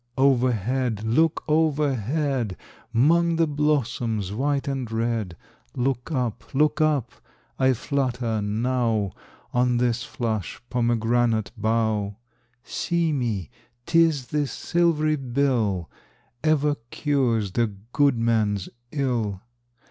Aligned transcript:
Overhead!—look 0.17 1.43
overhead 1.47 2.57
'Mong 2.91 3.35
the 3.37 3.45
blossoms 3.45 4.33
white 4.33 4.67
and 4.67 4.91
red. 4.91 5.37
Look 5.75 6.11
up! 6.11 6.43
Look 6.55 6.81
up!—I 6.81 7.73
flutter 7.73 8.41
now 8.41 9.11
On 9.53 9.77
this 9.77 10.01
flush 10.03 10.59
pomegranate 10.71 11.51
bough. 11.55 12.17
See 12.63 13.13
me! 13.13 13.51
'Tis 13.85 14.29
this 14.29 14.51
silvery 14.51 15.17
bill 15.17 15.87
Ever 16.43 16.77
cures 16.89 17.51
the 17.51 17.67
good 17.93 18.17
man's 18.17 18.69
ill. 18.91 19.41